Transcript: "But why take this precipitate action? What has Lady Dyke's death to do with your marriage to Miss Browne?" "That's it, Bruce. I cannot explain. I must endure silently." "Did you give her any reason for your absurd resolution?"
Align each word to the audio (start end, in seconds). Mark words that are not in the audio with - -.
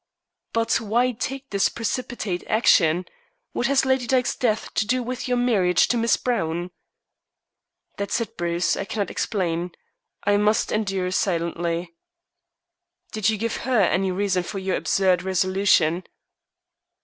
"But 0.51 0.79
why 0.81 1.11
take 1.11 1.51
this 1.51 1.69
precipitate 1.69 2.43
action? 2.47 3.05
What 3.51 3.67
has 3.67 3.85
Lady 3.85 4.07
Dyke's 4.07 4.35
death 4.35 4.73
to 4.73 4.87
do 4.87 5.03
with 5.03 5.27
your 5.27 5.37
marriage 5.37 5.87
to 5.89 5.95
Miss 5.97 6.17
Browne?" 6.17 6.71
"That's 7.97 8.19
it, 8.19 8.35
Bruce. 8.35 8.75
I 8.75 8.83
cannot 8.83 9.11
explain. 9.11 9.73
I 10.23 10.37
must 10.37 10.71
endure 10.71 11.11
silently." 11.11 11.93
"Did 13.11 13.29
you 13.29 13.37
give 13.37 13.57
her 13.57 13.79
any 13.79 14.11
reason 14.11 14.41
for 14.41 14.57
your 14.57 14.75
absurd 14.75 15.21
resolution?" 15.21 16.05